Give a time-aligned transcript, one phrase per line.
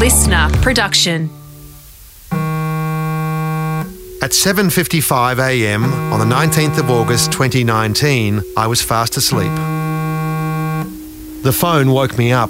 [0.00, 1.28] listener production.
[4.22, 5.84] At 7:55 a.m.
[6.10, 9.54] on the 19th of August 2019, I was fast asleep.
[11.42, 12.48] The phone woke me up.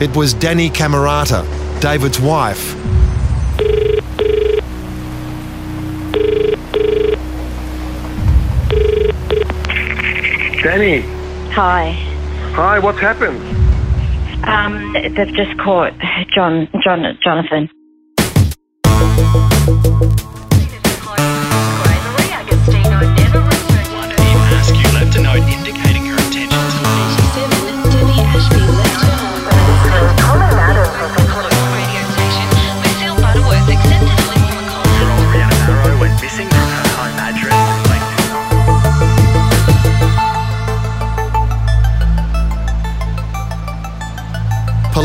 [0.00, 1.44] It was Danny Cammarata,
[1.82, 2.74] David's wife.
[10.62, 11.02] Danny,
[11.52, 11.92] Hi.
[12.54, 13.63] hi, what's happened?
[14.46, 15.92] Um, they've just caught
[16.34, 17.70] John, John, Jonathan.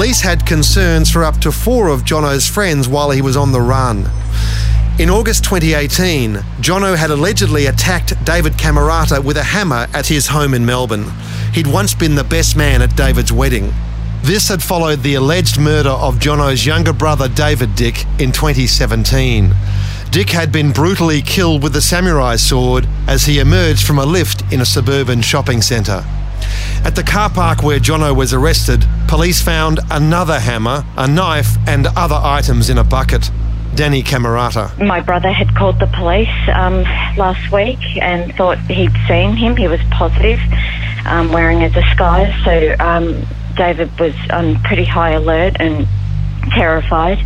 [0.09, 3.61] Police had concerns for up to four of Jono's friends while he was on the
[3.61, 4.09] run.
[4.97, 10.55] In August 2018, Jono had allegedly attacked David Cammarata with a hammer at his home
[10.55, 11.05] in Melbourne.
[11.53, 13.71] He'd once been the best man at David's wedding.
[14.23, 19.53] This had followed the alleged murder of Jono's younger brother David Dick in 2017.
[20.09, 24.41] Dick had been brutally killed with a samurai sword as he emerged from a lift
[24.51, 26.03] in a suburban shopping centre.
[26.85, 31.87] At the car park where Jono was arrested, police found another hammer, a knife, and
[31.95, 33.29] other items in a bucket.
[33.75, 34.77] Danny Cammarata.
[34.85, 36.81] My brother had called the police um,
[37.17, 39.55] last week and thought he'd seen him.
[39.55, 40.39] He was positive,
[41.05, 42.33] um, wearing a disguise.
[42.43, 45.87] So um, David was on pretty high alert and
[46.51, 47.19] terrified.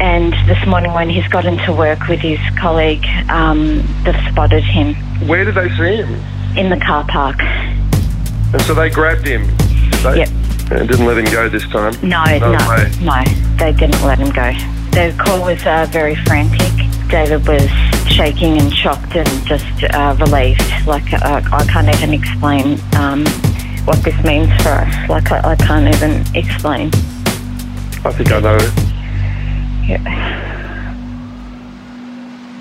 [0.00, 4.94] And this morning, when he's got into work with his colleague, um, they've spotted him
[5.28, 6.14] Where did they see him?
[6.56, 7.36] in the car park.
[8.52, 9.46] And so they grabbed him.
[9.46, 10.18] Did they?
[10.18, 10.28] Yep.
[10.72, 11.92] And didn't let him go this time.
[12.02, 13.24] No, No no, no,
[13.58, 14.52] they didn't let him go.
[14.92, 16.72] The call was uh, very frantic.
[17.08, 17.68] David was
[18.08, 20.62] shaking and shocked and just uh, relieved.
[20.86, 23.26] Like uh, I can't even explain um,
[23.84, 25.08] what this means for us.
[25.08, 26.90] Like I, I can't even explain.
[28.04, 28.58] I think I know.
[29.86, 30.50] Yeah.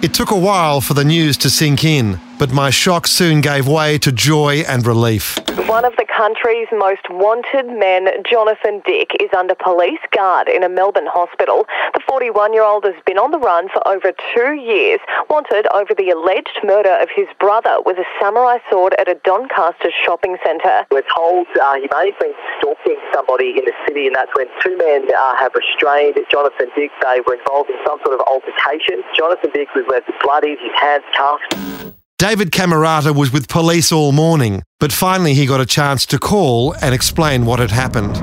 [0.01, 3.67] It took a while for the news to sink in, but my shock soon gave
[3.67, 5.37] way to joy and relief.
[5.67, 10.69] One of the country's most wanted men, Jonathan Dick, is under police guard in a
[10.69, 11.67] Melbourne hospital.
[11.93, 15.93] The 41 year old has been on the run for over two years, wanted over
[15.93, 20.87] the alleged murder of his brother with a samurai sword at a Doncaster shopping centre.
[20.89, 24.47] We're told uh, he may have been stalking somebody in the city, and that's when
[24.63, 26.89] two men uh, have restrained Jonathan Dick.
[27.03, 29.03] They were involved in some sort of altercation.
[29.11, 31.98] Jonathan Dick was left bloodied, his hands cuffed.
[32.19, 36.75] David Cammarata was with police all morning, but finally he got a chance to call
[36.81, 38.15] and explain what had happened.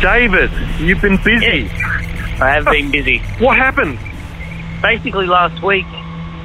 [0.00, 0.50] David,
[0.80, 1.68] you've been busy.
[2.40, 3.18] I have been busy.
[3.40, 3.98] What happened?
[4.80, 5.84] Basically, last week,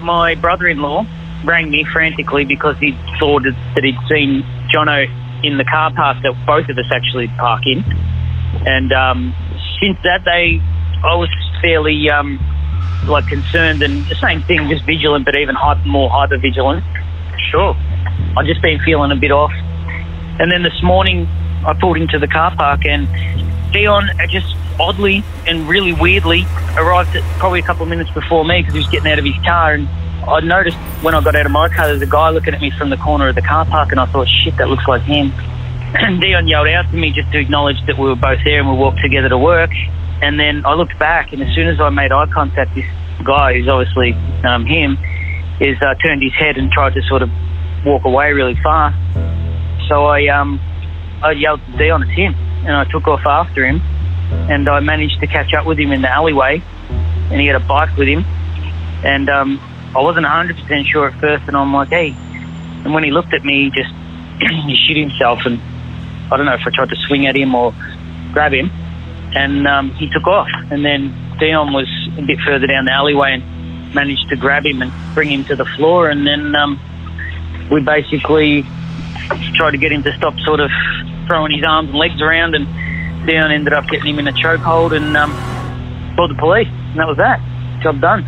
[0.02, 1.06] my brother-in-law
[1.46, 5.08] rang me frantically because he thought that he'd seen Jono
[5.46, 7.86] in the car park that both of us actually park in.
[8.68, 9.34] And um,
[9.80, 10.60] since that day,
[11.06, 11.30] I was
[11.62, 12.38] fairly um,
[13.08, 16.84] like concerned and the same thing, just vigilant, but even hyper, more hyper vigilant.
[17.52, 17.76] Sure.
[18.38, 19.52] I've just been feeling a bit off.
[20.40, 21.28] And then this morning,
[21.66, 23.08] I pulled into the car park and
[23.72, 28.62] Dion just oddly and really weirdly arrived at probably a couple of minutes before me
[28.62, 29.74] because he was getting out of his car.
[29.74, 29.88] And
[30.28, 32.72] I noticed when I got out of my car, there's a guy looking at me
[32.72, 35.32] from the corner of the car park, and I thought, shit, that looks like him.
[35.96, 38.68] And Dion yelled out to me just to acknowledge that we were both there and
[38.68, 39.70] we walked together to work.
[40.24, 42.86] And then I looked back, and as soon as I made eye contact, this
[43.26, 44.14] guy, who's obviously
[44.46, 44.98] um, him,
[45.60, 47.30] is uh, turned his head and tried to sort of
[47.86, 48.96] walk away really fast.
[49.90, 50.62] So I um,
[51.22, 52.36] I yelled Dion, it's him,
[52.66, 53.82] and I took off after him,
[54.50, 56.64] and I managed to catch up with him in the alleyway,
[57.30, 58.24] and he had a bike with him,
[59.04, 59.60] and um,
[59.94, 62.16] I wasn't 100% sure at first, and I'm like, hey,
[62.86, 63.94] and when he looked at me, he just
[64.68, 65.60] he shit himself, and
[66.32, 67.76] I don't know if I tried to swing at him or
[68.32, 68.72] grab him,
[69.36, 71.88] and um, he took off, and then Dion was
[72.18, 75.56] a bit further down the alleyway and managed to grab him and bring him to
[75.56, 76.80] the floor, and then um,
[77.72, 78.64] we basically
[79.56, 80.70] tried to get him to stop sort of
[81.28, 82.66] throwing his arms and legs around, and
[83.26, 85.32] Dion ended up getting him in a chokehold and um,
[86.16, 87.40] called the police, and that was that.
[87.82, 88.26] Job done.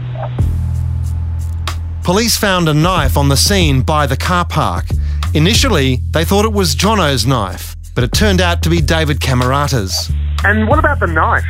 [2.03, 4.85] Police found a knife on the scene by the car park.
[5.33, 10.11] Initially, they thought it was Jono's knife, but it turned out to be David Cammarata's.
[10.45, 11.43] And what about the knife?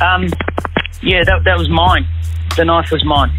[0.00, 0.28] Um,
[1.02, 2.06] yeah, that, that was mine.
[2.56, 3.30] The knife was mine.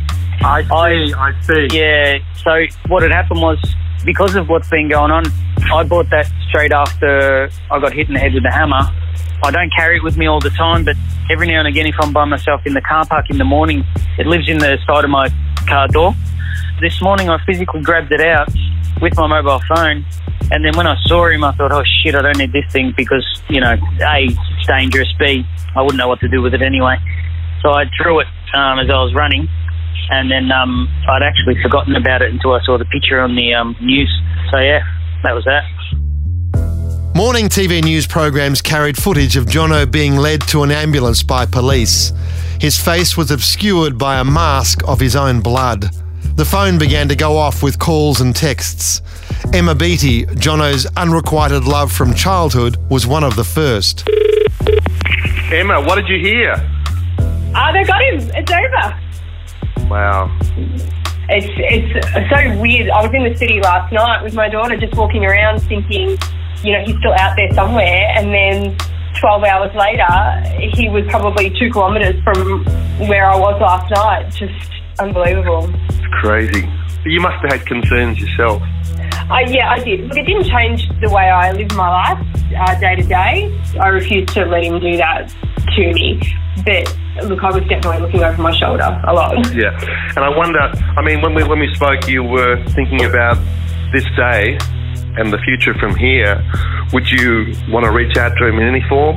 [0.41, 1.67] I see, I, see.
[1.71, 3.59] Yeah, so what had happened was
[4.03, 5.25] because of what's been going on,
[5.71, 8.81] I bought that straight after I got hit in the head with a hammer.
[9.41, 10.97] I don't carry it with me all the time, but
[11.29, 13.85] every now and again, if I'm by myself in the car park in the morning,
[14.17, 15.29] it lives in the side of my
[15.65, 16.13] car door.
[16.81, 18.49] This morning, I physically grabbed it out
[19.01, 20.05] with my mobile phone,
[20.51, 22.93] and then when I saw him, I thought, oh shit, I don't need this thing
[22.97, 26.61] because, you know, A, it's dangerous, B, I wouldn't know what to do with it
[26.61, 26.97] anyway.
[27.61, 29.47] So I drew it um, as I was running,
[30.09, 33.53] and then um, I'd actually forgotten about it until I saw the picture on the
[33.53, 34.09] um, news.
[34.49, 34.81] So yeah,
[35.23, 35.63] that was that.
[37.15, 42.13] Morning TV news programs carried footage of Jono being led to an ambulance by police.
[42.59, 45.89] His face was obscured by a mask of his own blood.
[46.35, 49.01] The phone began to go off with calls and texts.
[49.53, 54.07] Emma Beattie, Jono's unrequited love from childhood, was one of the first.
[55.51, 56.53] Emma, what did you hear?
[57.55, 58.29] Ah, they got him.
[58.35, 59.89] It's over.
[59.89, 60.37] Wow.
[61.29, 62.89] It's it's so weird.
[62.89, 66.17] I was in the city last night with my daughter, just walking around, thinking,
[66.63, 68.13] you know, he's still out there somewhere.
[68.15, 68.77] And then
[69.19, 72.65] 12 hours later, he was probably two kilometres from
[73.07, 74.29] where I was last night.
[74.33, 74.69] Just
[74.99, 75.69] unbelievable.
[75.89, 76.69] It's crazy.
[77.05, 78.61] You must have had concerns yourself.
[79.29, 80.07] Uh, yeah, I did.
[80.07, 82.25] Look, it didn't change the way I live my life
[82.57, 83.61] uh, day to day.
[83.79, 85.29] I refused to let him do that
[85.75, 86.19] to me.
[86.65, 86.89] But
[87.29, 89.37] look, I was definitely looking over my shoulder a lot.
[89.55, 89.77] Yeah.
[90.15, 93.37] And I wonder, I mean, when we, when we spoke, you were thinking about
[93.93, 94.57] this day
[95.17, 96.43] and the future from here.
[96.93, 99.15] Would you want to reach out to him in any form?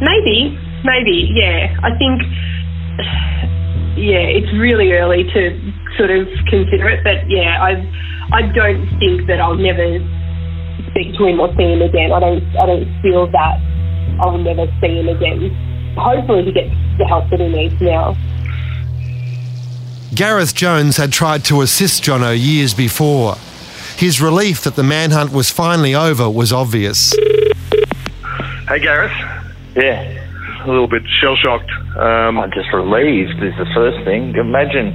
[0.00, 1.76] Maybe, maybe, yeah.
[1.82, 2.22] I think,
[3.96, 7.80] yeah, it's really early to sort of consider it, but yeah, I,
[8.32, 9.98] I don't think that I'll never
[10.90, 12.12] speak to him or see him again.
[12.12, 13.60] I don't, I don't feel that
[14.20, 15.94] I'll never see him again.
[15.96, 18.16] Hopefully, he gets the help that he needs now.
[20.14, 23.36] Gareth Jones had tried to assist Jono years before.
[23.96, 27.14] His relief that the manhunt was finally over was obvious.
[28.68, 29.12] Hey, Gareth.
[29.76, 30.19] Yeah,
[30.60, 31.70] A little bit shell shocked.
[31.96, 34.36] Um, I'm just relieved is the first thing.
[34.36, 34.92] Imagine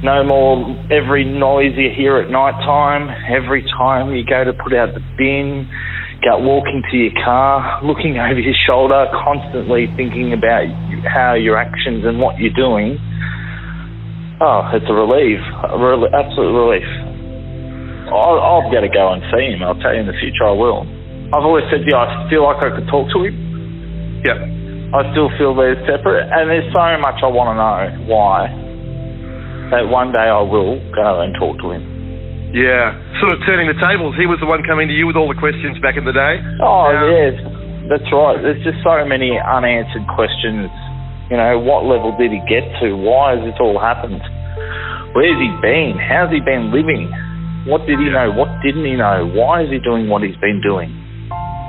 [0.00, 4.72] no more every noise you hear at night time, every time you go to put
[4.72, 5.68] out the bin,
[6.24, 10.64] go walking to your car, looking over your shoulder, constantly thinking about
[11.04, 12.96] how your actions and what you're doing.
[14.40, 15.38] Oh, it's a relief,
[15.68, 16.88] a rel- absolute relief.
[18.08, 19.62] I'll, I'll able to go and see him.
[19.62, 20.88] I'll tell you in the future I will.
[21.36, 23.36] I've always said yeah, I feel like I could talk to him.
[24.24, 24.61] yeah.
[24.92, 28.48] I still feel they're separate, and there's so much I want to know why.
[29.72, 31.80] That one day I will go and talk to him.
[32.52, 32.92] Yeah.
[33.24, 34.12] Sort of turning the tables.
[34.20, 36.36] He was the one coming to you with all the questions back in the day.
[36.60, 37.08] Oh, Yeah.
[37.08, 37.34] yes,
[37.88, 38.36] that's right.
[38.44, 40.68] There's just so many unanswered questions.
[41.32, 42.92] You know, what level did he get to?
[42.92, 44.20] Why has this all happened?
[45.16, 45.96] Where's he been?
[45.96, 47.08] How's he been living?
[47.64, 48.28] What did he know?
[48.36, 49.24] What didn't he know?
[49.32, 50.92] Why is he doing what he's been doing?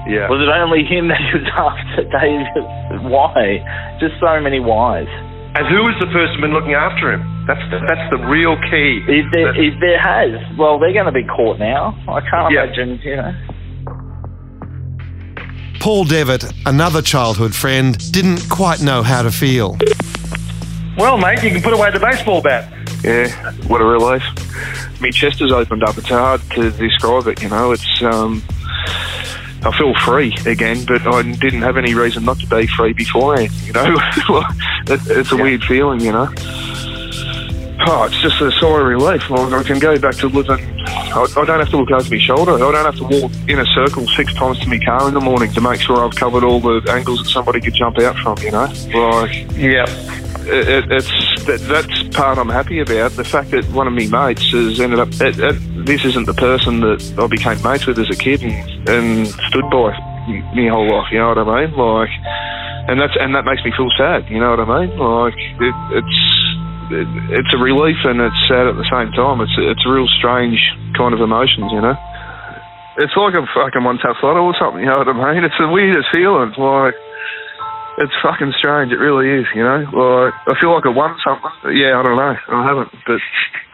[0.07, 0.27] Yeah.
[0.29, 3.03] Was it only him that he was after, David?
[3.09, 3.63] Why?
[4.00, 5.07] Just so many whys.
[5.55, 7.21] And who is the person been looking after him?
[7.47, 9.03] That's the, that's the real key.
[9.07, 11.94] If there, That's- if there has, well, they're going to be caught now.
[12.07, 12.63] I can't Yeah.
[12.63, 13.33] imagine, you know.
[15.79, 19.77] Paul Devitt, another childhood friend, didn't quite know how to feel.
[20.97, 22.71] Well, mate, you can put away the baseball bat.
[23.03, 23.27] Yeah,
[23.67, 24.23] what a relief.
[25.01, 25.97] My chest has opened up.
[25.97, 27.71] It's hard to describe it, you know.
[27.73, 28.42] It's um
[29.65, 33.51] I feel free again, but I didn't have any reason not to be free beforehand,
[33.65, 33.95] you know.
[34.87, 36.25] it, it's a weird feeling, you know.
[37.85, 39.30] Oh, it's just a sigh of relief.
[39.30, 40.59] Like, I can go back to living.
[40.87, 42.54] I, I don't have to look over my shoulder.
[42.54, 45.19] I don't have to walk in a circle six times to my car in the
[45.19, 48.37] morning to make sure I've covered all the angles that somebody could jump out from,
[48.40, 48.66] you know.
[48.94, 49.85] Like, Yeah.
[50.47, 53.11] it, it, it's that, that's part I'm happy about.
[53.11, 55.09] The fact that one of my mates has ended up.
[55.19, 55.35] It,
[55.85, 59.69] this isn't the person that I became mates with as a kid and, and stood
[59.69, 59.92] by
[60.56, 61.11] my whole life.
[61.11, 61.75] You know what I mean?
[61.75, 62.09] Like,
[62.87, 64.30] and that's and that makes me feel sad.
[64.30, 64.97] You know what I mean?
[64.97, 66.32] Like, it, it's
[66.94, 67.09] it,
[67.42, 69.42] it's a relief and it's sad at the same time.
[69.42, 70.62] It's it's a real strange
[70.94, 71.73] kind of emotions.
[71.73, 71.97] You know.
[73.02, 74.85] It's like a fucking one tough lotto or something.
[74.85, 75.44] You know what I mean?
[75.44, 76.54] It's the weirdest feeling.
[76.54, 76.94] Like
[77.97, 78.92] it's fucking strange.
[78.94, 79.81] It really is, you know.
[79.90, 81.73] Like I feel like I won something.
[81.73, 82.35] Yeah, I don't know.
[82.38, 83.21] I haven't, but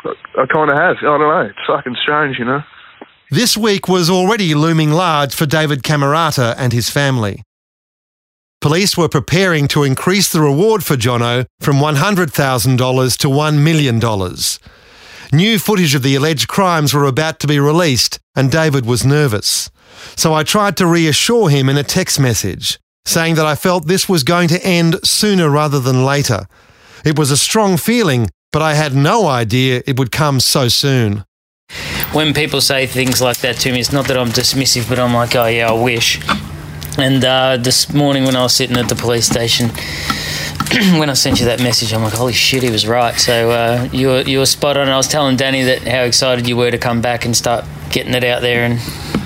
[0.07, 0.97] I, I kind of have.
[1.03, 1.51] I don't know.
[1.51, 2.63] It's fucking strange, you know.
[3.31, 7.43] This week was already looming large for David Cammarata and his family.
[8.69, 13.99] Police were preparing to increase the reward for Jono from $100,000 to $1 million.
[15.31, 19.71] New footage of the alleged crimes were about to be released, and David was nervous.
[20.15, 24.07] So I tried to reassure him in a text message, saying that I felt this
[24.07, 26.45] was going to end sooner rather than later.
[27.03, 31.25] It was a strong feeling, but I had no idea it would come so soon.
[32.11, 35.15] When people say things like that to me, it's not that I'm dismissive, but I'm
[35.15, 36.19] like, oh yeah, I wish.
[36.99, 39.69] And uh, this morning when I was sitting at the police station,
[40.99, 43.15] when I sent you that message, I'm like, holy shit, he was right.
[43.15, 44.89] So uh, you were you were spot on.
[44.89, 48.13] I was telling Danny that how excited you were to come back and start getting
[48.13, 48.79] it out there, and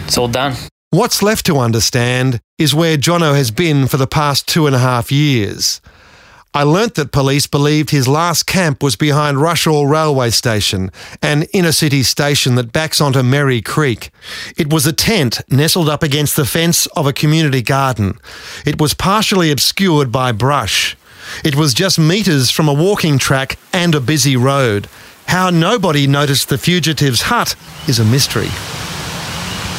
[0.05, 0.55] it's all done.
[0.91, 4.79] What's left to understand is where Jono has been for the past two and a
[4.79, 5.81] half years.
[6.55, 11.71] I learnt that police believed his last camp was behind Rushall Railway Station, an inner
[11.71, 14.11] city station that backs onto Merri Creek.
[14.55, 18.19] It was a tent nestled up against the fence of a community garden.
[18.67, 20.95] It was partially obscured by brush.
[21.43, 24.87] It was just metres from a walking track and a busy road.
[25.29, 27.55] How nobody noticed the fugitive's hut
[27.87, 28.49] is a mystery.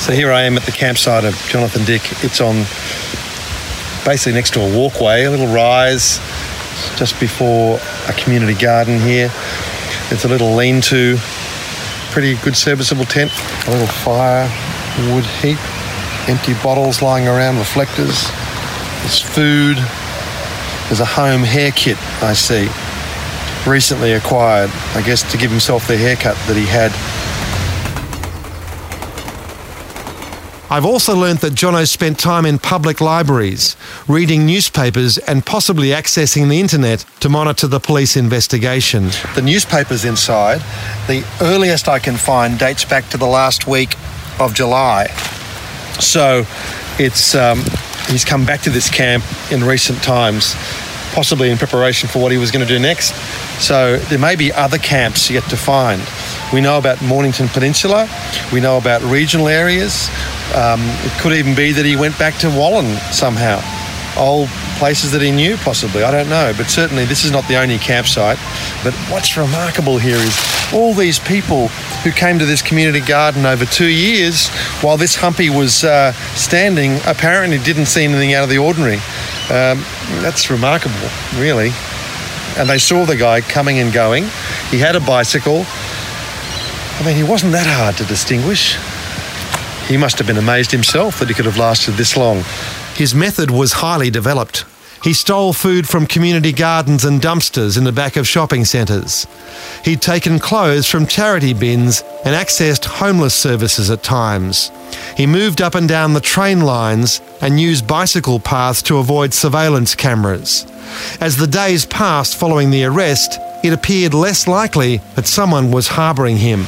[0.00, 2.02] So here I am at the campsite of Jonathan Dick.
[2.25, 2.64] It's on
[4.04, 6.19] basically next to a walkway, a little rise
[6.97, 7.78] just before
[8.09, 9.31] a community garden here.
[10.11, 11.16] It's a little lean to,
[12.11, 13.33] pretty good serviceable tent,
[13.66, 14.49] a little fire
[15.12, 15.59] wood heap,
[16.28, 18.31] empty bottles lying around, reflectors,
[19.00, 19.76] there's food,
[20.88, 22.69] there's a home hair kit I see,
[23.69, 26.93] recently acquired, I guess to give himself the haircut that he had
[30.75, 33.76] I've also learnt that Jono spent time in public libraries,
[34.09, 39.11] reading newspapers and possibly accessing the internet to monitor the police investigation.
[39.37, 40.62] The newspapers inside,
[41.07, 43.95] the earliest I can find dates back to the last week
[44.40, 45.07] of July.
[46.00, 46.45] So
[46.99, 47.62] it's um,
[48.09, 50.57] he's come back to this camp in recent times,
[51.12, 53.14] possibly in preparation for what he was going to do next.
[53.62, 56.02] So there may be other camps yet to find.
[56.52, 58.09] We know about Mornington Peninsula.
[58.52, 60.11] We know about regional areas.
[60.54, 63.61] Um, it could even be that he went back to Wallan somehow.
[64.16, 66.04] Old places that he knew, possibly.
[66.04, 66.52] I don't know.
[66.56, 68.38] But certainly, this is not the only campsite.
[68.84, 70.38] But what's remarkable here is
[70.73, 71.68] all these people
[72.04, 74.49] who came to this community garden over two years
[74.80, 78.99] while this humpy was uh, standing apparently didn't see anything out of the ordinary.
[79.50, 79.82] Um,
[80.23, 81.70] that's remarkable, really.
[82.56, 84.25] And they saw the guy coming and going.
[84.70, 85.64] He had a bicycle.
[85.66, 88.78] I mean, he wasn't that hard to distinguish.
[89.88, 92.42] He must have been amazed himself that he could have lasted this long.
[92.94, 94.64] His method was highly developed.
[95.02, 99.26] He stole food from community gardens and dumpsters in the back of shopping centres.
[99.84, 104.70] He'd taken clothes from charity bins and accessed homeless services at times.
[105.14, 109.94] He moved up and down the train lines and used bicycle paths to avoid surveillance
[109.94, 110.64] cameras.
[111.20, 116.37] As the days passed following the arrest, it appeared less likely that someone was harbouring
[116.37, 116.66] him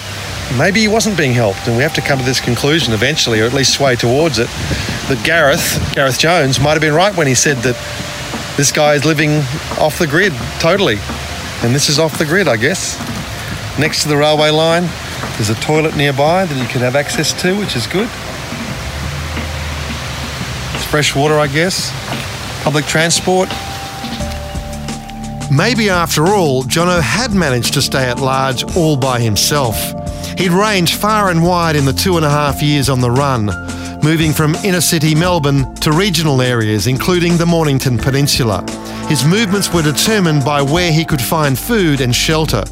[0.57, 3.45] maybe he wasn't being helped, and we have to come to this conclusion eventually, or
[3.45, 4.47] at least sway towards it,
[5.09, 7.77] that Gareth, Gareth Jones, might have been right when he said that
[8.57, 9.31] this guy is living
[9.79, 10.99] off the grid totally.
[11.63, 12.99] And this is off the grid, I guess.
[13.79, 14.89] Next to the railway line,
[15.37, 18.09] there's a toilet nearby that you can have access to, which is good.
[20.75, 21.91] It's fresh water, I guess.
[22.63, 23.49] Public transport.
[25.51, 29.77] Maybe after all, Jono had managed to stay at large all by himself.
[30.39, 33.47] He'd ranged far and wide in the two and a half years on the run,
[34.03, 38.65] moving from inner city Melbourne to regional areas, including the Mornington Peninsula.
[39.09, 42.65] His movements were determined by where he could find food and shelter.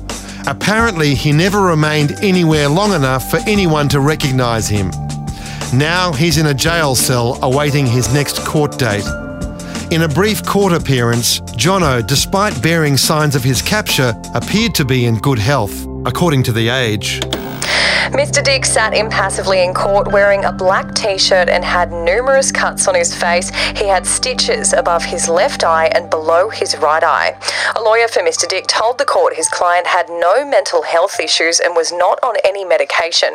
[0.47, 4.91] Apparently, he never remained anywhere long enough for anyone to recognise him.
[5.73, 9.07] Now he's in a jail cell awaiting his next court date.
[9.91, 15.05] In a brief court appearance, Jono, despite bearing signs of his capture, appeared to be
[15.05, 17.21] in good health, according to The Age.
[18.15, 18.45] Mr.
[18.45, 22.95] Dick sat impassively in court wearing a black t shirt and had numerous cuts on
[22.95, 23.51] his face.
[23.77, 27.37] He had stitches above his left eye and below his right eye.
[27.75, 28.49] A lawyer for Mr.
[28.49, 32.37] Dick told the court his client had no mental health issues and was not on
[32.45, 33.35] any medication.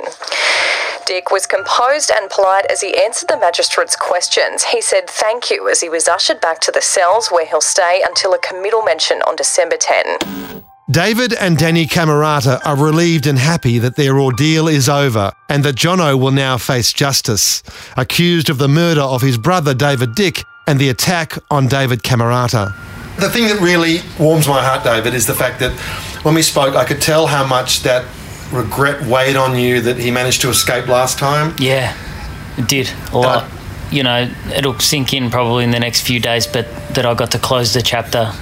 [1.05, 4.63] Dick was composed and polite as he answered the magistrate's questions.
[4.63, 8.01] He said thank you as he was ushered back to the cells where he'll stay
[8.07, 10.63] until a committal mention on December 10.
[10.89, 15.75] David and Danny Cammarata are relieved and happy that their ordeal is over and that
[15.75, 17.62] Jono will now face justice,
[17.96, 22.74] accused of the murder of his brother David Dick and the attack on David Cammarata.
[23.17, 25.74] The thing that really warms my heart, David, is the fact that
[26.24, 28.03] when we spoke, I could tell how much that
[28.51, 31.55] regret weighed on you that he managed to escape last time.
[31.60, 31.96] Yeah,
[32.58, 33.43] it did a lot.
[33.43, 33.50] Uh,
[33.91, 36.65] you know, it'll sink in probably in the next few days, but
[36.96, 38.34] that I got to close the chapter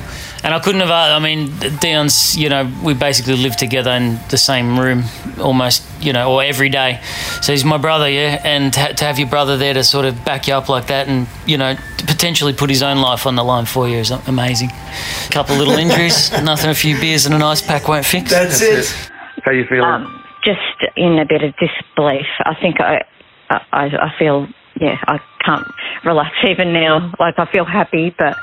[0.43, 0.89] and I couldn't have.
[0.89, 2.37] Uh, I mean, Dion's.
[2.37, 5.03] You know, we basically live together in the same room
[5.39, 5.83] almost.
[5.99, 7.01] You know, or every day.
[7.41, 8.41] So he's my brother, yeah.
[8.43, 11.07] And to, to have your brother there to sort of back you up like that,
[11.07, 11.75] and you know,
[12.07, 14.69] potentially put his own life on the line for you is amazing.
[14.69, 16.69] A couple little injuries, nothing.
[16.69, 18.31] A few beers and an ice pack won't fix.
[18.31, 19.09] That's, That's it.
[19.37, 19.43] it.
[19.43, 19.83] How you feeling?
[19.83, 20.59] Um, just
[20.95, 22.25] in a bit of disbelief.
[22.45, 23.03] I think I,
[23.49, 24.47] I, I feel,
[24.79, 25.67] yeah, I can't
[26.05, 27.11] relax even now.
[27.19, 28.35] Like I feel happy, but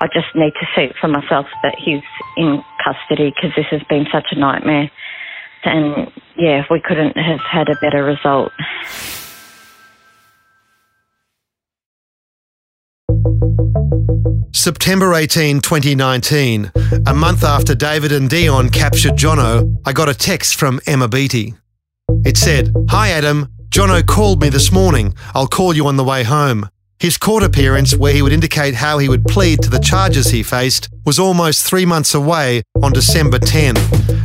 [0.00, 2.02] I just need to see for myself that he's
[2.36, 4.90] in custody because this has been such a nightmare.
[5.64, 8.50] And yeah, we couldn't have had a better result.
[14.52, 16.72] September 18, 2019,
[17.06, 21.54] a month after David and Dion captured Jono, I got a text from Emma Beattie.
[22.24, 25.14] It said, Hi Adam, Jono called me this morning.
[25.34, 26.68] I'll call you on the way home.
[27.00, 30.42] His court appearance, where he would indicate how he would plead to the charges he
[30.42, 33.74] faced, was almost three months away on December 10.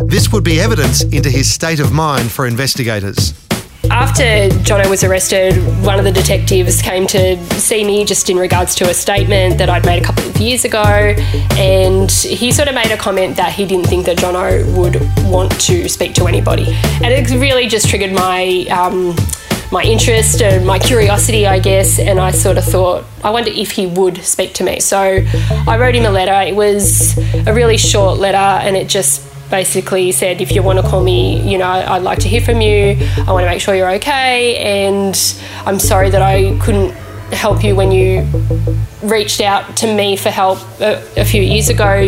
[0.08, 3.34] This would be evidence into his state of mind for investigators.
[3.90, 5.54] After Jono was arrested,
[5.86, 9.70] one of the detectives came to see me just in regards to a statement that
[9.70, 13.54] I'd made a couple of years ago, and he sort of made a comment that
[13.54, 15.00] he didn't think that Jono would
[15.32, 16.74] want to speak to anybody.
[17.02, 18.66] And it really just triggered my.
[18.70, 19.16] Um,
[19.76, 23.72] my interest and my curiosity, I guess, and I sort of thought, I wonder if
[23.72, 24.80] he would speak to me.
[24.80, 25.22] So
[25.68, 26.32] I wrote him a letter.
[26.50, 30.88] It was a really short letter, and it just basically said, if you want to
[30.88, 32.98] call me, you know, I'd like to hear from you.
[33.28, 34.56] I want to make sure you're okay.
[34.56, 35.14] And
[35.66, 36.92] I'm sorry that I couldn't
[37.34, 38.26] help you when you
[39.04, 42.08] reached out to me for help a, a few years ago.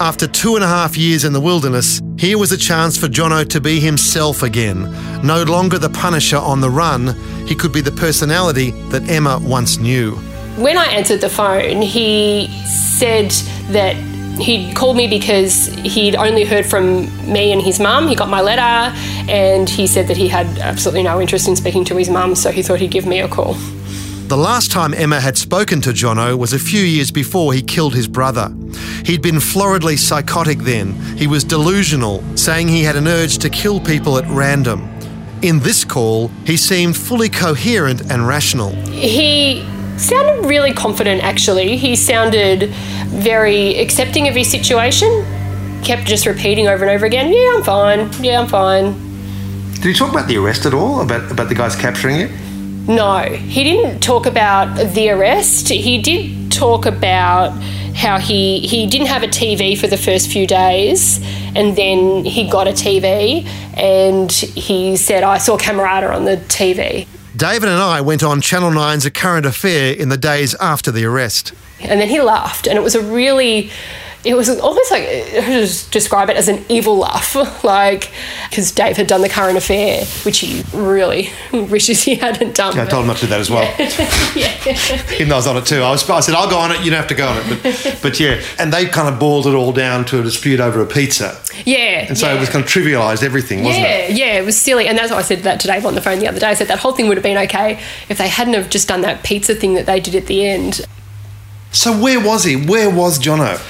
[0.00, 3.48] After two and a half years in the wilderness, here was a chance for Jono
[3.48, 4.90] to be himself again.
[5.24, 7.14] No longer the punisher on the run,
[7.46, 10.16] he could be the personality that Emma once knew.
[10.56, 13.30] When I answered the phone, he said
[13.70, 13.94] that
[14.40, 18.08] he'd called me because he'd only heard from me and his mum.
[18.08, 18.96] He got my letter
[19.30, 22.50] and he said that he had absolutely no interest in speaking to his mum, so
[22.50, 23.54] he thought he'd give me a call.
[24.34, 27.94] The last time Emma had spoken to Jono was a few years before he killed
[27.94, 28.52] his brother.
[29.04, 30.94] He'd been floridly psychotic then.
[31.16, 34.92] He was delusional, saying he had an urge to kill people at random.
[35.42, 38.70] In this call, he seemed fully coherent and rational.
[38.70, 39.64] He
[39.98, 41.76] sounded really confident, actually.
[41.76, 42.70] He sounded
[43.10, 45.24] very accepting of his situation.
[45.84, 48.10] Kept just repeating over and over again, Yeah, I'm fine.
[48.20, 48.94] Yeah, I'm fine.
[49.74, 51.02] Did he talk about the arrest at all?
[51.02, 52.32] About, about the guys capturing it?
[52.86, 55.68] No, he didn't talk about the arrest.
[55.68, 57.50] He did talk about
[57.94, 61.18] how he he didn't have a TV for the first few days,
[61.54, 67.06] and then he got a TV, and he said, "I saw Cammarata on the TV."
[67.36, 71.04] David and I went on Channel 9's A Current Affair in the days after the
[71.04, 71.52] arrest.
[71.80, 73.70] And then he laughed, and it was a really
[74.24, 77.34] it was almost like uh, just describe it as an evil laugh,
[77.64, 78.10] like
[78.48, 82.76] because Dave had done the current affair, which he really wishes he hadn't done.
[82.76, 83.64] Yeah, I told him not to do that as well.
[84.34, 85.14] yeah.
[85.14, 86.08] Even though I was on it too, I was.
[86.08, 86.84] I said I'll go on it.
[86.84, 87.62] You don't have to go on it.
[87.62, 90.80] But, but yeah, and they kind of boiled it all down to a dispute over
[90.80, 91.40] a pizza.
[91.64, 92.36] Yeah, and so yeah.
[92.36, 94.16] it was kind of trivialised everything, wasn't yeah, it?
[94.16, 96.18] Yeah, it was silly, and that's why I said that to Dave on the phone
[96.18, 96.46] the other day.
[96.46, 99.02] I said that whole thing would have been okay if they hadn't have just done
[99.02, 100.86] that pizza thing that they did at the end.
[101.72, 102.54] So where was he?
[102.56, 103.60] Where was Jono?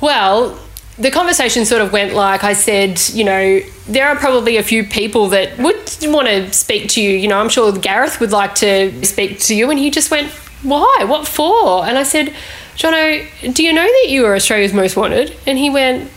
[0.00, 0.58] Well,
[0.98, 4.84] the conversation sort of went like I said, you know, there are probably a few
[4.84, 5.76] people that would
[6.12, 7.10] want to speak to you.
[7.10, 9.70] You know, I'm sure Gareth would like to speak to you.
[9.70, 10.30] And he just went,
[10.62, 11.04] why?
[11.06, 11.84] What for?
[11.86, 12.34] And I said,
[12.76, 15.36] Jono, do you know that you are Australia's most wanted?
[15.46, 16.10] And he went,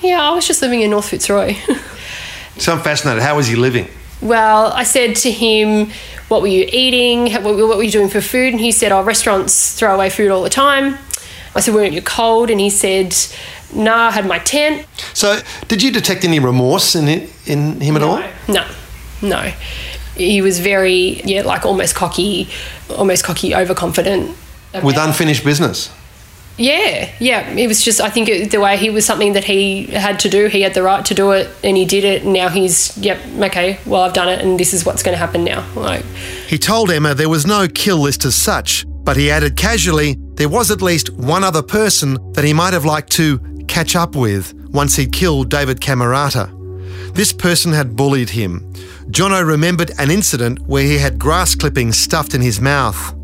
[0.00, 1.54] yeah, I was just living in North Fitzroy.
[2.56, 3.22] so I'm fascinated.
[3.22, 3.88] How was he living?
[4.22, 5.90] Well, I said to him,
[6.28, 7.32] what were you eating?
[7.42, 8.52] What were you doing for food?
[8.52, 10.98] And he said, oh, restaurants throw away food all the time.
[11.54, 12.50] I said, weren't you cold?
[12.50, 13.14] And he said,
[13.74, 14.86] no, I had my tent.
[15.14, 18.22] So, did you detect any remorse in it, in him at no, all?
[18.48, 18.68] No,
[19.22, 19.52] no.
[20.16, 22.48] He was very, yeah, like almost cocky,
[22.90, 24.36] almost cocky, overconfident.
[24.82, 25.90] With unfinished business.
[26.56, 27.48] Yeah, yeah.
[27.52, 30.28] It was just, I think it, the way he was something that he had to
[30.28, 30.46] do.
[30.48, 32.22] He had the right to do it, and he did it.
[32.22, 33.78] And now he's, yep, okay.
[33.86, 35.66] Well, I've done it, and this is what's going to happen now.
[35.74, 36.04] Like,
[36.46, 40.48] he told Emma there was no kill list as such, but he added casually there
[40.48, 44.54] was at least one other person that he might have liked to catch up with
[44.70, 46.56] once he'd killed David Cammarata.
[47.14, 48.72] This person had bullied him.
[49.10, 53.14] Jono remembered an incident where he had grass clippings stuffed in his mouth.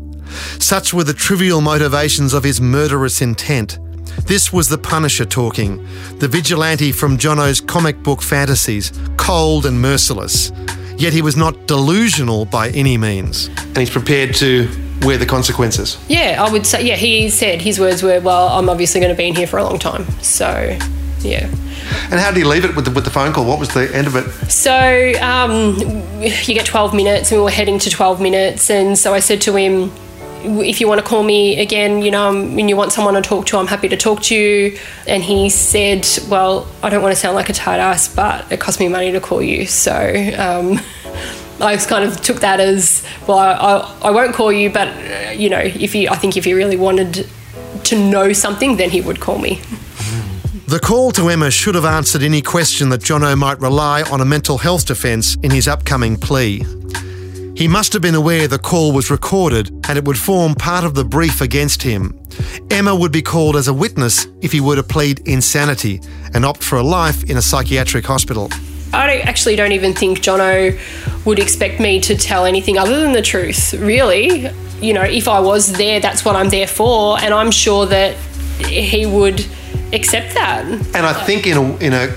[0.59, 3.79] Such were the trivial motivations of his murderous intent.
[4.25, 5.77] This was the Punisher talking,
[6.19, 10.51] the vigilante from Jono's comic book fantasies, cold and merciless.
[10.97, 13.47] Yet he was not delusional by any means.
[13.47, 14.67] And he's prepared to
[15.07, 15.97] wear the consequences.
[16.09, 19.17] Yeah, I would say, yeah, he said his words were, well, I'm obviously going to
[19.17, 20.05] be in here for a long time.
[20.21, 20.77] So,
[21.21, 21.49] yeah.
[22.11, 23.45] And how did he leave it with the, with the phone call?
[23.45, 24.29] What was the end of it?
[24.51, 25.77] So, um,
[26.19, 28.69] you get 12 minutes, and we were heading to 12 minutes.
[28.69, 29.91] And so I said to him,
[30.43, 33.45] if you want to call me again, you know, when you want someone to talk
[33.47, 34.77] to, I'm happy to talk to you.
[35.07, 38.59] And he said, well, I don't want to sound like a tight ass, but it
[38.59, 39.65] cost me money to call you.
[39.65, 39.93] So
[40.37, 40.79] um,
[41.59, 45.49] I kind of took that as, well, I, I, won't call you, but, uh, you
[45.49, 47.27] know, if he, I think if he really wanted
[47.85, 49.61] to know something, then he would call me.
[50.67, 54.25] The call to Emma should have answered any question that Jono might rely on a
[54.25, 56.63] mental health defence in his upcoming plea.
[57.55, 60.93] He must have been aware the call was recorded and it would form part of
[60.93, 62.19] the brief against him.
[62.69, 66.01] Emma would be called as a witness if he were to plead insanity
[66.35, 68.51] and opt for a life in a psychiatric hospital.
[68.93, 70.77] I don't, actually don't even think Jono
[71.25, 74.49] would expect me to tell anything other than the truth, really.
[74.81, 78.15] You know, if I was there, that's what I'm there for, and I'm sure that
[78.65, 79.45] he would
[79.93, 80.65] accept that.
[80.65, 82.07] And I think in a, in a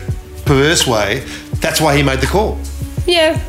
[0.44, 1.24] perverse way,
[1.56, 2.58] that's why he made the call.
[3.06, 3.40] Yeah.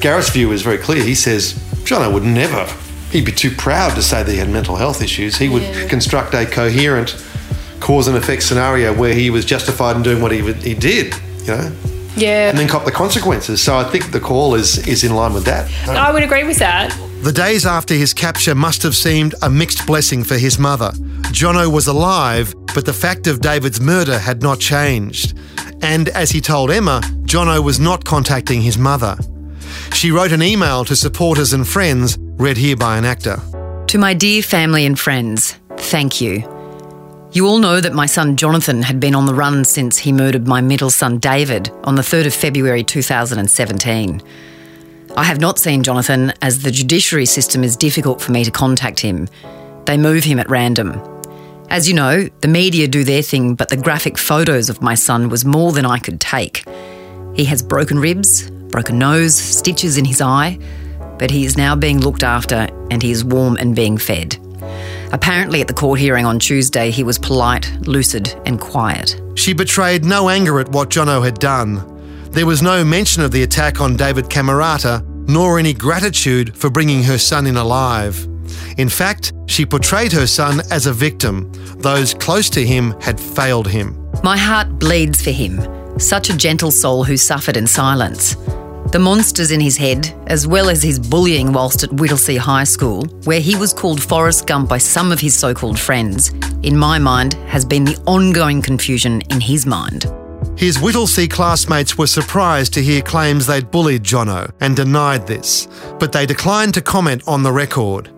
[0.00, 1.02] Gareth's view is very clear.
[1.02, 2.66] He says Jono would never,
[3.10, 5.36] he'd be too proud to say that he had mental health issues.
[5.36, 5.88] He would Yeah.
[5.88, 7.16] construct a coherent
[7.80, 11.48] cause and effect scenario where he was justified in doing what he, he did, you
[11.48, 11.72] know,
[12.16, 12.48] Yeah.
[12.48, 13.62] and then cop the consequences.
[13.62, 15.70] So I think the call is, is in line with that.
[15.88, 16.96] I would agree with that.
[17.22, 20.90] The days after his capture must have seemed a mixed blessing for his mother.
[21.32, 25.36] Jono was alive, but the fact of David's murder had not changed.
[25.82, 29.16] And as he told Emma, Jono was not contacting his mother.
[29.92, 33.40] She wrote an email to supporters and friends, read here by an actor.
[33.88, 36.55] To my dear family and friends, thank you.
[37.36, 40.48] You all know that my son Jonathan had been on the run since he murdered
[40.48, 44.22] my middle son David on the 3rd of February 2017.
[45.18, 49.00] I have not seen Jonathan as the judiciary system is difficult for me to contact
[49.00, 49.28] him.
[49.84, 50.98] They move him at random.
[51.68, 55.28] As you know, the media do their thing, but the graphic photos of my son
[55.28, 56.66] was more than I could take.
[57.34, 60.58] He has broken ribs, broken nose, stitches in his eye,
[61.18, 64.38] but he is now being looked after and he is warm and being fed.
[65.12, 69.20] Apparently, at the court hearing on Tuesday, he was polite, lucid, and quiet.
[69.34, 71.94] She betrayed no anger at what Jono had done.
[72.30, 77.02] There was no mention of the attack on David Camerata, nor any gratitude for bringing
[77.04, 78.26] her son in alive.
[78.76, 81.50] In fact, she portrayed her son as a victim.
[81.78, 84.10] Those close to him had failed him.
[84.22, 88.36] My heart bleeds for him, such a gentle soul who suffered in silence.
[88.92, 93.04] The monsters in his head, as well as his bullying whilst at Whittlesea High School,
[93.24, 96.96] where he was called Forrest Gump by some of his so called friends, in my
[96.96, 100.04] mind, has been the ongoing confusion in his mind.
[100.56, 105.66] His Whittlesea classmates were surprised to hear claims they'd bullied Jono and denied this,
[105.98, 108.10] but they declined to comment on the record.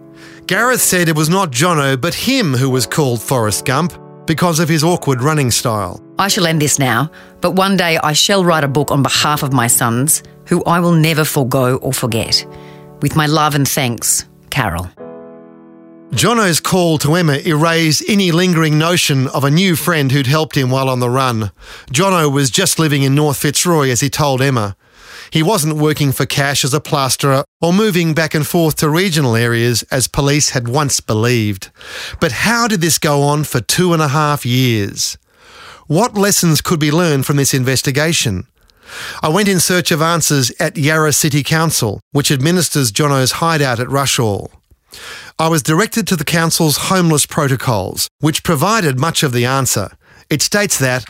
[0.47, 3.95] Gareth said it was not Jono but him who was called Forrest Gump
[4.27, 6.01] because of his awkward running style.
[6.19, 9.43] I shall end this now, but one day I shall write a book on behalf
[9.43, 12.45] of my sons, who I will never forego or forget.
[13.01, 14.91] With my love and thanks, Carol.
[16.11, 20.71] Jono's call to Emma erased any lingering notion of a new friend who'd helped him
[20.71, 21.53] while on the run.
[21.93, 24.75] Jono was just living in North Fitzroy as he told Emma.
[25.31, 29.37] He wasn't working for cash as a plasterer or moving back and forth to regional
[29.37, 31.71] areas as police had once believed.
[32.21, 35.19] But how did this go on for two and a half years?
[35.87, 38.47] What lessons could be learned from this investigation?
[39.23, 43.89] I went in search of answers at Yarra City Council, which administers Jono's hideout at
[43.89, 44.51] Rushall.
[45.39, 49.91] I was directed to the council's homeless protocols, which provided much of the answer.
[50.31, 51.05] It states that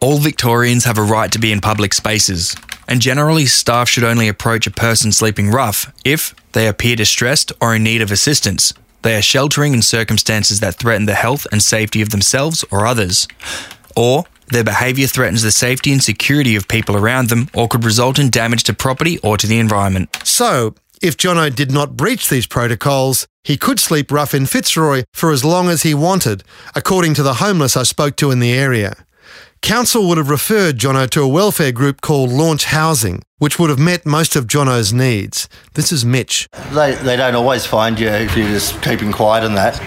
[0.00, 2.54] All Victorians have a right to be in public spaces,
[2.86, 7.74] and generally staff should only approach a person sleeping rough if they appear distressed or
[7.74, 8.72] in need of assistance.
[9.02, 13.26] They are sheltering in circumstances that threaten the health and safety of themselves or others,
[13.96, 18.18] or their behaviour threatens the safety and security of people around them or could result
[18.18, 20.16] in damage to property or to the environment.
[20.24, 25.32] So, if Jono did not breach these protocols, he could sleep rough in Fitzroy for
[25.32, 26.44] as long as he wanted,
[26.76, 28.94] according to the homeless I spoke to in the area.
[29.62, 33.78] Council would have referred Jono to a welfare group called Launch Housing, which would have
[33.78, 35.48] met most of Jono's needs.
[35.74, 36.48] This is Mitch.
[36.72, 39.78] They, they don't always find you if you're just keeping quiet and that.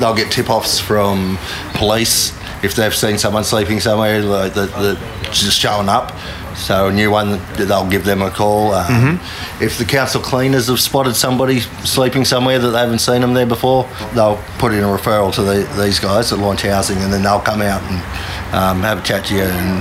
[0.00, 1.38] They'll get tip offs from
[1.74, 2.32] police
[2.64, 4.98] if they've seen someone sleeping somewhere like that, that
[5.32, 6.12] just showing up.
[6.56, 8.72] So a new one, they'll give them a call.
[8.72, 9.20] Um,
[9.60, 13.46] If the council cleaners have spotted somebody sleeping somewhere that they haven't seen them there
[13.46, 17.22] before, they'll put in a referral to the, these guys at Launch Housing, and then
[17.22, 19.78] they'll come out and um, have a chat to you and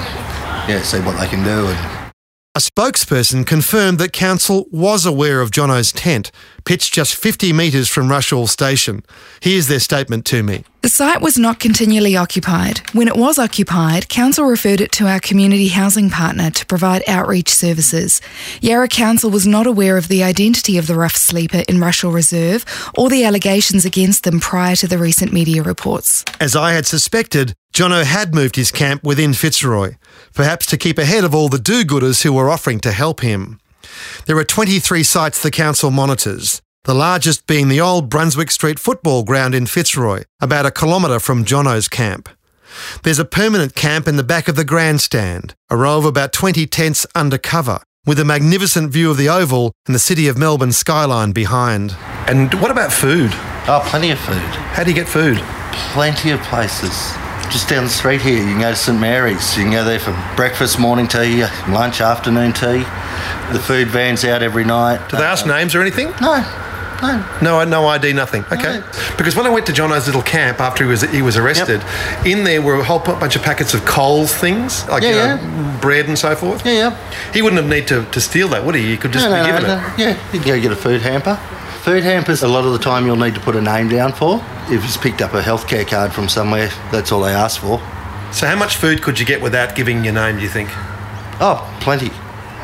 [0.67, 1.67] yeah, see what they can do.
[1.67, 2.11] And
[2.55, 6.31] A spokesperson confirmed that council was aware of Jono's tent,
[6.65, 9.03] pitched just 50 metres from Rushall Station.
[9.41, 10.63] Here's their statement to me.
[10.81, 12.81] The site was not continually occupied.
[12.91, 17.49] When it was occupied, Council referred it to our community housing partner to provide outreach
[17.49, 18.19] services.
[18.59, 22.65] Yarra Council was not aware of the identity of the rough sleeper in Rushall Reserve
[22.97, 26.25] or the allegations against them prior to the recent media reports.
[26.41, 29.95] As I had suspected, Jono had moved his camp within Fitzroy,
[30.33, 33.59] perhaps to keep ahead of all the do gooders who were offering to help him.
[34.25, 39.23] There are 23 sites the council monitors, the largest being the old Brunswick Street football
[39.23, 42.29] ground in Fitzroy, about a kilometre from Jono's camp.
[43.03, 46.65] There's a permanent camp in the back of the grandstand, a row of about 20
[46.67, 50.71] tents under cover, with a magnificent view of the Oval and the City of Melbourne
[50.71, 51.95] skyline behind.
[52.27, 53.31] And what about food?
[53.67, 54.35] Oh, plenty of food.
[54.35, 55.37] How do you get food?
[55.93, 57.13] Plenty of places.
[57.53, 59.55] Just down the street here, you can go to St Mary's.
[59.55, 62.79] You can go there for breakfast, morning tea, lunch, afternoon tea.
[63.53, 65.07] The food van's out every night.
[65.09, 66.07] Do they ask uh, names or anything?
[66.19, 66.41] No.
[67.03, 67.23] No.
[67.43, 68.43] No, no ID, nothing.
[68.51, 68.81] Okay.
[69.19, 71.83] Because when I went to Jono's little camp after he was he was arrested,
[72.25, 75.79] in there were a whole bunch of packets of Coles things, like Yeah, you know,
[75.79, 76.65] bread and so forth.
[76.65, 77.33] Yeah, yeah.
[77.33, 78.81] He wouldn't have need to, to steal that, would he?
[78.89, 79.77] He could just No, be no, given no, it.
[79.77, 79.95] no.
[80.03, 81.37] Yeah, you can go get a food hamper.
[81.83, 84.41] Food hampers, a lot of the time you'll need to put a name down for.
[84.69, 87.77] If he's picked up a healthcare card from somewhere, that's all they ask for.
[88.31, 90.37] So how much food could you get without giving your name?
[90.37, 90.69] Do you think?
[91.41, 92.09] Oh, plenty.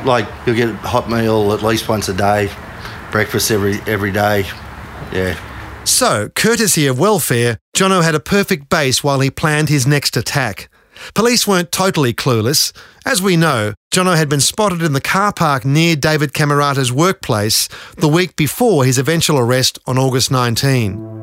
[0.05, 2.49] Like you'll get a hot meal at least once a day,
[3.12, 4.45] breakfast every every day.
[5.12, 5.38] Yeah.
[5.84, 10.69] So, courtesy of welfare, Jono had a perfect base while he planned his next attack.
[11.13, 12.73] Police weren't totally clueless.
[13.05, 17.67] As we know, Jono had been spotted in the car park near David Cammarata's workplace
[17.97, 21.19] the week before his eventual arrest on August 19.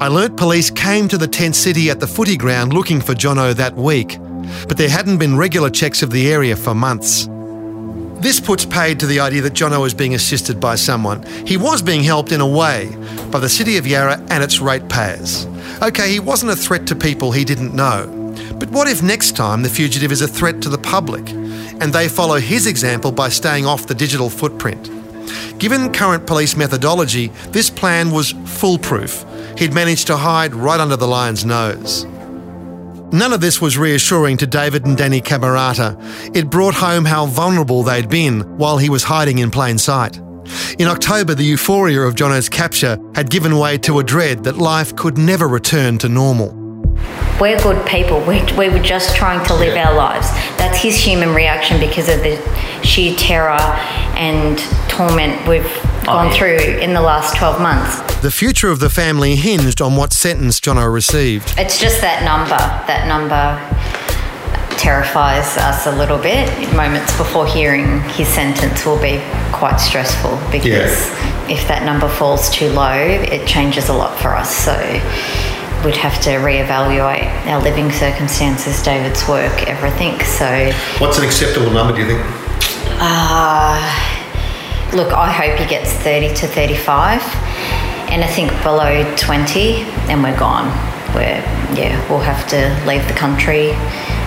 [0.00, 3.52] I learnt police came to the tent city at the footy ground looking for Jono
[3.54, 4.18] that week,
[4.66, 7.28] but there hadn't been regular checks of the area for months.
[8.20, 11.22] This puts paid to the idea that Jono was being assisted by someone.
[11.46, 12.94] He was being helped in a way
[13.30, 15.46] by the City of Yarra and its ratepayers.
[15.82, 18.19] Okay, he wasn't a threat to people he didn't know.
[18.58, 22.08] But what if next time the fugitive is a threat to the public and they
[22.08, 24.90] follow his example by staying off the digital footprint?
[25.58, 29.24] Given current police methodology, this plan was foolproof.
[29.58, 32.06] He'd managed to hide right under the lion's nose.
[33.12, 35.96] None of this was reassuring to David and Danny Cammarata.
[36.34, 40.18] It brought home how vulnerable they'd been while he was hiding in plain sight.
[40.78, 44.94] In October, the euphoria of Jono's capture had given way to a dread that life
[44.96, 46.59] could never return to normal.
[47.40, 48.20] We're good people.
[48.20, 50.28] We, we were just trying to live our lives.
[50.58, 52.36] That's his human reaction because of the
[52.84, 53.58] sheer terror
[54.16, 54.58] and
[54.88, 58.20] torment we've oh, gone through in the last 12 months.
[58.20, 61.54] The future of the family hinged on what sentence Jono received.
[61.56, 62.58] It's just that number.
[62.86, 63.56] That number
[64.76, 66.48] terrifies us a little bit.
[66.74, 71.08] Moments before hearing his sentence will be quite stressful because
[71.50, 74.54] if that number falls too low, it changes a lot for us.
[74.54, 74.72] So
[75.84, 80.18] we'd have to reevaluate our living circumstances, David's work, everything.
[80.20, 81.94] So, What's an acceptable number?
[81.94, 82.20] Do you think?
[83.00, 83.80] uh,
[84.94, 87.22] look, I hope he gets 30 to 35.
[88.10, 90.66] and I think below 20, and we're gone.
[91.14, 91.42] We're,
[91.78, 93.70] yeah, we'll have to leave the country.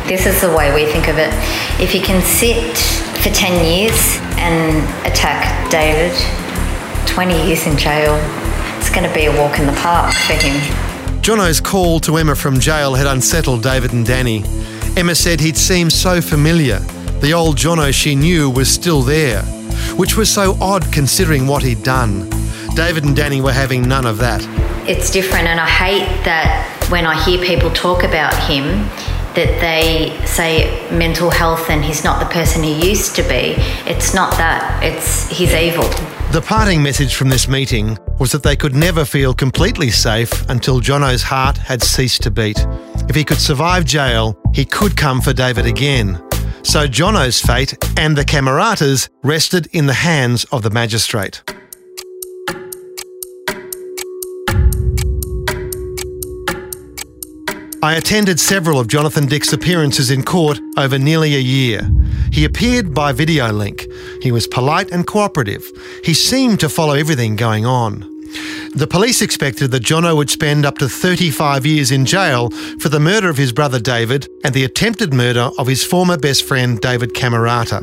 [0.08, 1.32] This is the way we think of it.
[1.80, 2.76] If he can sit
[3.22, 6.12] for 10 years and attack David,
[7.08, 8.16] 20 years in jail,
[8.80, 10.56] it's going to be a walk in the park for him.
[11.24, 14.44] Jono's call to Emma from jail had unsettled David and Danny.
[14.98, 16.80] Emma said he'd seemed so familiar.
[17.22, 19.42] The old Jono she knew was still there,
[19.96, 22.30] which was so odd considering what he'd done.
[22.76, 24.42] David and Danny were having none of that.
[24.86, 26.50] it's different and i hate that
[26.90, 28.66] when i hear people talk about him
[29.34, 30.52] that they say
[30.92, 33.56] mental health and he's not the person he used to be
[33.90, 35.88] it's not that it's he's evil
[36.34, 40.80] The parting message from this meeting was that they could never feel completely safe until
[40.80, 42.58] Jono's heart had ceased to beat.
[43.08, 46.20] If he could survive jail, he could come for David again.
[46.64, 51.44] So Jono's fate and the Cammaratas rested in the hands of the magistrate.
[57.84, 61.82] I attended several of Jonathan Dick's appearances in court over nearly a year.
[62.32, 63.86] He appeared by video link.
[64.22, 65.70] He was polite and cooperative.
[66.02, 68.10] He seemed to follow everything going on.
[68.74, 73.02] The police expected that Jono would spend up to 35 years in jail for the
[73.02, 77.14] murder of his brother David and the attempted murder of his former best friend David
[77.14, 77.82] Cammarata.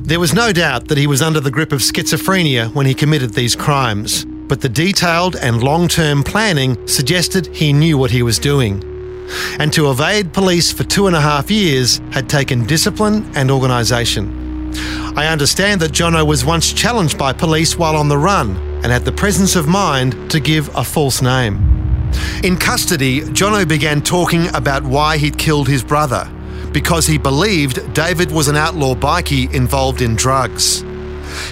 [0.00, 3.34] There was no doubt that he was under the grip of schizophrenia when he committed
[3.34, 8.38] these crimes, but the detailed and long term planning suggested he knew what he was
[8.38, 8.91] doing.
[9.58, 14.72] And to evade police for two and a half years had taken discipline and organisation.
[15.16, 19.04] I understand that Jono was once challenged by police while on the run and had
[19.04, 21.56] the presence of mind to give a false name.
[22.42, 26.30] In custody, Jono began talking about why he'd killed his brother
[26.72, 30.82] because he believed David was an outlaw bikie involved in drugs.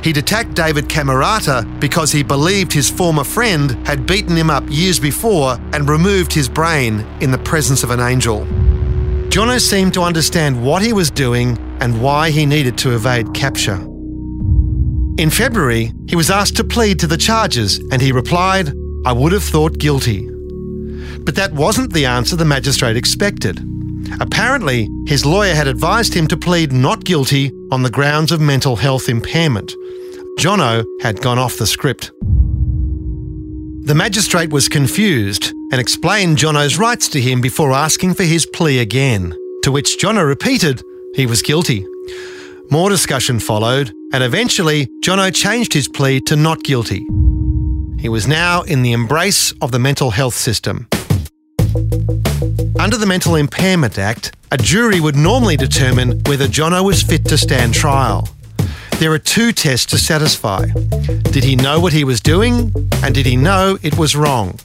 [0.03, 4.99] He'd attacked David Camerata because he believed his former friend had beaten him up years
[4.99, 8.47] before and removed his brain in the presence of an angel.
[9.31, 13.77] Jono seemed to understand what he was doing and why he needed to evade capture.
[15.19, 18.73] In February, he was asked to plead to the charges and he replied,
[19.05, 20.29] I would have thought guilty.
[21.21, 23.61] But that wasn't the answer the magistrate expected.
[24.19, 28.77] Apparently, his lawyer had advised him to plead not guilty on the grounds of mental
[28.77, 29.75] health impairment.
[30.39, 32.11] Jono had gone off the script.
[33.83, 38.79] The magistrate was confused and explained Jono's rights to him before asking for his plea
[38.79, 40.83] again, to which Jono repeated
[41.15, 41.85] he was guilty.
[42.71, 47.05] More discussion followed, and eventually Jono changed his plea to not guilty.
[47.99, 50.87] He was now in the embrace of the mental health system.
[52.79, 57.39] Under the Mental Impairment Act, a jury would normally determine whether Jono was fit to
[57.39, 58.29] stand trial.
[58.99, 60.67] There are two tests to satisfy.
[61.31, 62.73] Did he know what he was doing?
[63.03, 64.59] And did he know it was wrong?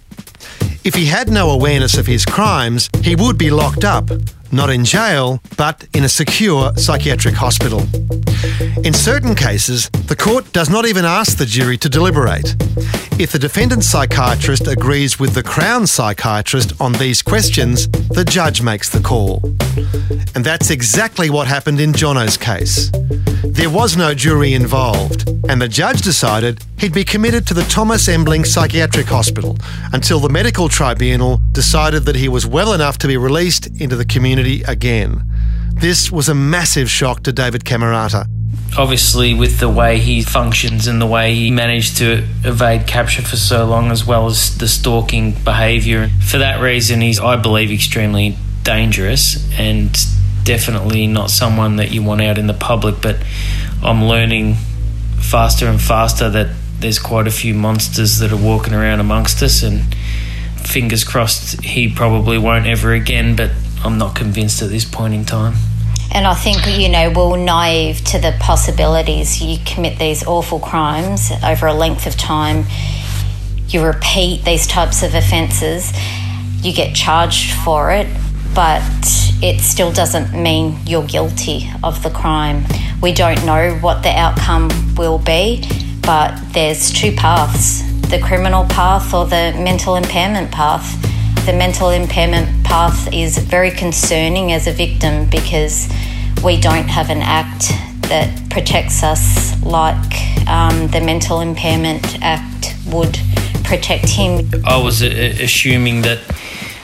[0.84, 4.10] If he had no awareness of his crimes, he would be locked up,
[4.52, 7.82] not in jail, but in a secure psychiatric hospital.
[8.84, 12.56] In certain cases, the court does not even ask the jury to deliberate.
[13.18, 18.90] If the defendant's psychiatrist agrees with the Crown psychiatrist on these questions, the judge makes
[18.90, 19.42] the call.
[20.36, 22.92] And that's exactly what happened in Jono's case.
[23.44, 28.10] There was no jury involved, and the judge decided he'd be committed to the Thomas
[28.10, 29.58] Embling Psychiatric Hospital
[29.94, 34.06] until the medical tribunal decided that he was well enough to be released into the
[34.06, 35.24] community again.
[35.74, 38.28] This was a massive shock to David Cammarata.
[38.78, 43.38] Obviously, with the way he functions and the way he managed to evade capture for
[43.38, 48.38] so long, as well as the stalking behaviour, for that reason, he's, I believe, extremely
[48.64, 49.96] dangerous and
[50.44, 53.02] definitely not someone that you want out in the public.
[53.02, 53.18] But
[53.82, 54.56] I'm learning
[55.20, 59.64] faster and faster that there's quite a few monsters that are walking around amongst us,
[59.64, 59.96] and
[60.64, 63.36] fingers crossed he probably won't ever again.
[63.36, 63.52] But
[63.86, 65.54] I'm not convinced at this point in time.
[66.12, 69.42] And I think, you know, we're naive to the possibilities.
[69.42, 72.66] You commit these awful crimes over a length of time,
[73.68, 75.92] you repeat these types of offences,
[76.64, 78.08] you get charged for it,
[78.56, 78.82] but
[79.44, 82.66] it still doesn't mean you're guilty of the crime.
[83.02, 85.64] We don't know what the outcome will be,
[86.02, 90.86] but there's two paths the criminal path or the mental impairment path.
[91.46, 95.88] The mental impairment path is very concerning as a victim because
[96.44, 97.70] we don't have an act
[98.10, 103.20] that protects us like um, the Mental Impairment Act would
[103.64, 104.50] protect him.
[104.66, 105.06] I was uh,
[105.40, 106.20] assuming that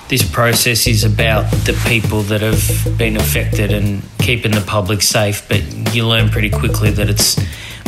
[0.09, 5.47] this process is about the people that have been affected and keeping the public safe,
[5.49, 5.63] but
[5.95, 7.35] you learn pretty quickly that it's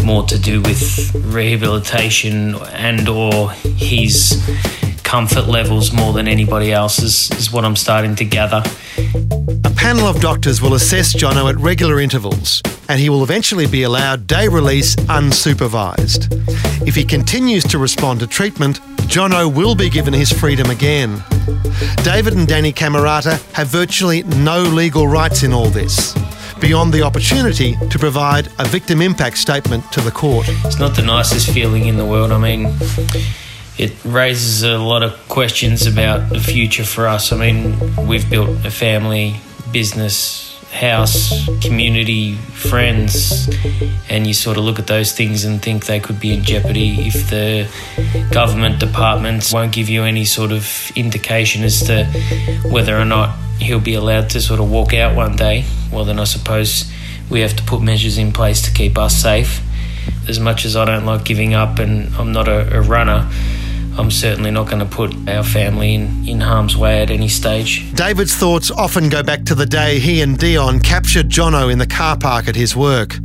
[0.03, 4.41] more to do with rehabilitation and or his
[5.13, 8.63] comfort levels more than anybody else's is what I'm starting to gather.
[9.63, 13.83] A panel of doctors will assess Jono at regular intervals, and he will eventually be
[13.83, 16.33] allowed day release unsupervised.
[16.87, 21.23] If he continues to respond to treatment, Jono will be given his freedom again.
[21.97, 26.15] David and Danny Cammarata have virtually no legal rights in all this,
[26.59, 30.47] beyond the opportunity to provide a victim impact statement to the court.
[30.65, 32.31] It's not the nicest feeling in the world.
[32.31, 32.73] I mean,
[33.77, 37.31] it raises a lot of questions about the future for us.
[37.31, 39.37] I mean, we've built a family,
[39.71, 43.49] business, house, community, friends,
[44.09, 47.07] and you sort of look at those things and think they could be in jeopardy
[47.07, 47.67] if the
[48.31, 52.05] government departments won't give you any sort of indication as to
[52.69, 55.63] whether or not he'll be allowed to sort of walk out one day.
[55.91, 56.91] Well, then I suppose
[57.29, 59.61] we have to put measures in place to keep us safe.
[60.27, 63.29] As much as I don't like giving up and I'm not a, a runner,
[63.97, 67.93] I'm certainly not going to put our family in, in harm's way at any stage.
[67.93, 71.85] David's thoughts often go back to the day he and Dion captured Jono in the
[71.85, 73.15] car park at his work,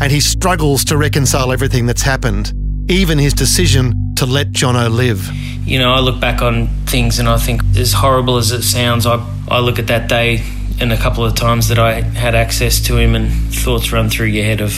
[0.00, 2.52] and he struggles to reconcile everything that's happened,
[2.88, 5.28] even his decision to let Jono live.
[5.66, 9.04] You know, I look back on things and I think, as horrible as it sounds,
[9.04, 10.42] I, I look at that day
[10.80, 14.28] and a couple of times that I had access to him, and thoughts run through
[14.28, 14.72] your head of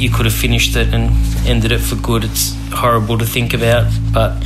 [0.00, 1.10] you could have finished it and
[1.46, 2.24] ended it for good.
[2.24, 4.42] It's horrible to think about, but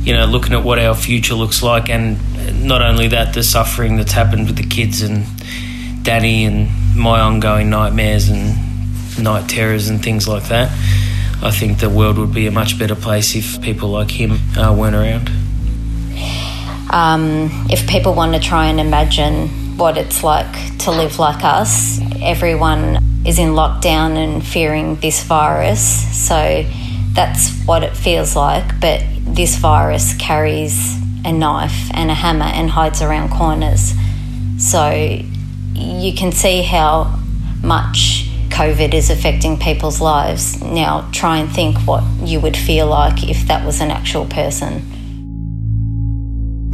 [0.00, 2.18] you know, looking at what our future looks like, and
[2.66, 5.24] not only that, the suffering that's happened with the kids and
[6.02, 8.54] Danny and my ongoing nightmares and
[9.22, 10.70] night terrors and things like that.
[11.42, 14.74] I think the world would be a much better place if people like him uh,
[14.76, 15.30] weren't around.
[16.90, 22.00] Um, if people want to try and imagine what it's like to live like us,
[22.22, 25.82] everyone is in lockdown and fearing this virus.
[26.26, 26.64] So
[27.12, 28.80] that's what it feels like.
[28.80, 33.94] But this virus carries a knife and a hammer and hides around corners.
[34.58, 34.90] So
[35.72, 37.18] you can see how
[37.62, 40.62] much COVID is affecting people's lives.
[40.62, 44.93] Now, try and think what you would feel like if that was an actual person.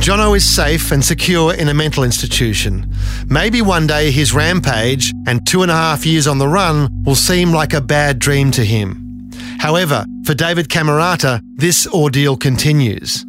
[0.00, 2.90] Jono is safe and secure in a mental institution.
[3.26, 7.14] Maybe one day his rampage and two and a half years on the run will
[7.14, 9.30] seem like a bad dream to him.
[9.58, 13.26] However, for David Cammarata, this ordeal continues.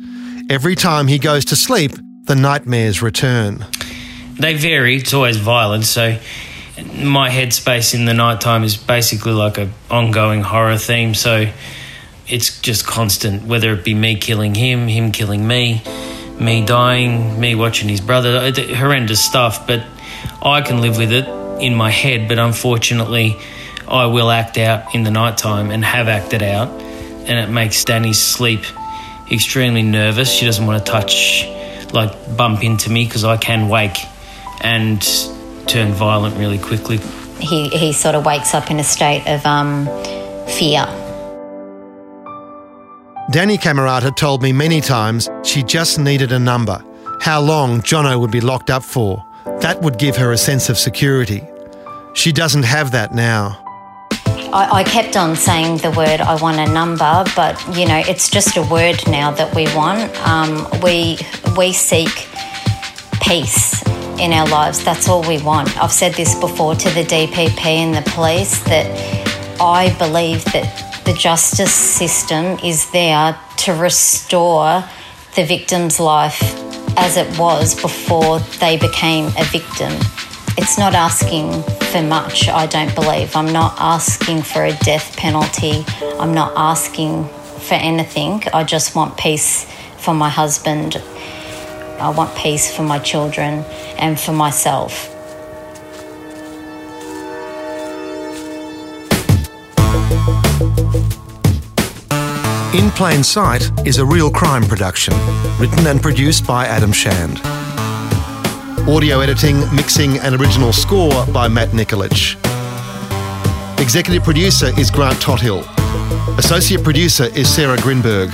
[0.50, 1.92] Every time he goes to sleep,
[2.24, 3.66] the nightmares return.
[4.40, 6.18] They vary, it's always violent, so
[6.96, 11.52] my headspace in the nighttime is basically like an ongoing horror theme, so
[12.30, 15.84] it's just constant, whether it be me killing him, him killing me
[16.42, 19.68] me dying, me watching his brother, horrendous stuff.
[19.68, 19.86] But
[20.42, 21.28] I can live with it
[21.62, 22.28] in my head.
[22.28, 23.38] But unfortunately,
[23.88, 28.20] I will act out in the nighttime and have acted out, and it makes Danny's
[28.20, 28.64] sleep
[29.32, 30.32] extremely nervous.
[30.32, 31.46] She doesn't want to touch,
[31.94, 33.98] like bump into me because I can wake
[34.62, 35.02] and
[35.68, 36.98] turn violent really quickly.
[37.40, 39.86] He he sort of wakes up in a state of um,
[40.48, 40.86] fear
[43.32, 46.84] Danny Cammarata told me many times she just needed a number,
[47.22, 49.26] how long Jono would be locked up for.
[49.62, 51.42] That would give her a sense of security.
[52.14, 53.64] She doesn't have that now.
[54.52, 58.30] I, I, kept on saying the word I want a number, but you know, it's
[58.30, 60.14] just a word now that we want.
[60.28, 61.18] Um, we
[61.56, 62.28] we seek
[63.22, 63.82] peace
[64.20, 64.84] in our lives.
[64.84, 65.82] That's all we want.
[65.82, 68.88] I've said this before to the DPP and the police that
[69.62, 74.84] I believe that the justice system is there to restore
[75.36, 76.42] the victim's life
[76.98, 79.92] as it was before they became a victim.
[80.58, 83.36] It's not asking for much, I don't believe.
[83.36, 85.86] I'm not asking for a death penalty.
[86.20, 87.28] I'm not asking
[87.68, 88.44] for anything.
[88.54, 89.66] I just want peace
[89.98, 91.02] for my husband.
[92.00, 93.64] I want peace for my children
[93.98, 95.11] and for myself.
[102.74, 105.14] In Plain Sight is a real crime production,
[105.60, 107.42] written and produced by Adam Shand.
[108.88, 112.38] Audio editing, mixing, and original score by Matt Nikolic.
[113.78, 115.66] Executive producer is Grant Tothill.
[116.38, 118.32] Associate producer is Sarah Grinberg.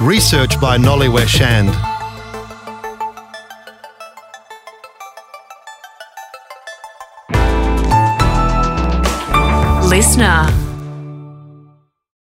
[0.00, 1.68] Research by Nolly Shand.
[9.90, 10.63] Listener.